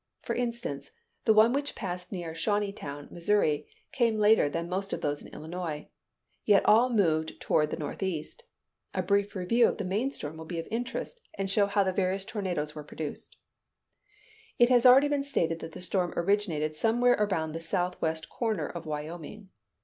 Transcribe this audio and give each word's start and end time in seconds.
For 0.23 0.33
instance, 0.33 0.89
the 1.25 1.33
one 1.35 1.53
which 1.53 1.75
passed 1.75 2.11
near 2.11 2.33
Shawneetown, 2.33 3.11
Missouri, 3.11 3.67
came 3.91 4.17
later 4.17 4.49
than 4.49 4.67
most 4.67 4.93
of 4.93 5.01
those 5.01 5.21
in 5.21 5.27
Illinois; 5.31 5.89
yet 6.43 6.65
all 6.65 6.89
moved 6.89 7.39
toward 7.39 7.69
the 7.69 7.77
northeast. 7.77 8.43
A 8.95 9.03
brief 9.03 9.35
review 9.35 9.67
of 9.67 9.77
the 9.77 9.83
main 9.85 10.09
storm 10.09 10.37
will 10.37 10.45
be 10.45 10.57
of 10.57 10.67
interest, 10.71 11.21
and 11.35 11.51
show 11.51 11.67
how 11.67 11.83
the 11.83 11.93
various 11.93 12.25
tornadoes 12.25 12.73
were 12.73 12.83
produced. 12.83 13.37
It 14.57 14.69
has 14.69 14.87
already 14.87 15.07
been 15.07 15.23
stated 15.23 15.59
that 15.59 15.73
the 15.73 15.83
storm 15.83 16.15
originated 16.17 16.75
somewhere 16.75 17.13
about 17.13 17.53
the 17.53 17.61
southwest 17.61 18.27
corner 18.27 18.65
of 18.67 18.87
Wyoming. 18.87 19.49